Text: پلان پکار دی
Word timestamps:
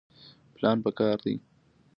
پلان 0.53 0.77
پکار 0.83 1.17
دی 1.23 1.35